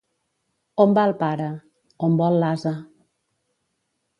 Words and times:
On 0.85 0.95
va 0.99 1.03
el 1.09 1.13
pare? 1.19 1.49
On 2.09 2.17
vol 2.23 2.39
l'ase. 2.45 2.73